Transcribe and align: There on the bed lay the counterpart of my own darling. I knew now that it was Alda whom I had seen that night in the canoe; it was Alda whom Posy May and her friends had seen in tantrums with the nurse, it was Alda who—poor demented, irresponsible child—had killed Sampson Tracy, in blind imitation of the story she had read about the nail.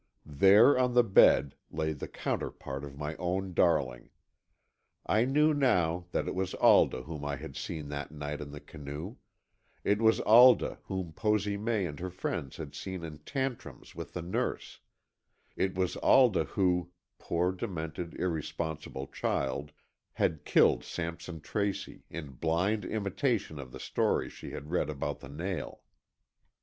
There 0.25 0.79
on 0.79 0.95
the 0.95 1.03
bed 1.03 1.53
lay 1.69 1.93
the 1.93 2.07
counterpart 2.07 2.83
of 2.83 2.97
my 2.97 3.15
own 3.17 3.53
darling. 3.53 4.09
I 5.05 5.25
knew 5.25 5.53
now 5.53 6.07
that 6.11 6.27
it 6.27 6.33
was 6.33 6.55
Alda 6.55 7.03
whom 7.03 7.23
I 7.23 7.35
had 7.35 7.55
seen 7.55 7.89
that 7.89 8.09
night 8.11 8.41
in 8.41 8.49
the 8.49 8.59
canoe; 8.59 9.17
it 9.83 10.01
was 10.01 10.19
Alda 10.21 10.79
whom 10.85 11.13
Posy 11.13 11.55
May 11.55 11.85
and 11.85 11.99
her 11.99 12.09
friends 12.09 12.57
had 12.57 12.73
seen 12.73 13.03
in 13.03 13.19
tantrums 13.19 13.93
with 13.93 14.13
the 14.15 14.23
nurse, 14.23 14.79
it 15.55 15.75
was 15.75 15.95
Alda 15.97 16.45
who—poor 16.45 17.51
demented, 17.51 18.15
irresponsible 18.15 19.05
child—had 19.05 20.45
killed 20.45 20.83
Sampson 20.83 21.41
Tracy, 21.41 22.05
in 22.09 22.31
blind 22.31 22.85
imitation 22.85 23.59
of 23.59 23.71
the 23.71 23.79
story 23.79 24.31
she 24.31 24.49
had 24.49 24.71
read 24.71 24.89
about 24.89 25.19
the 25.19 25.29
nail. 25.29 25.83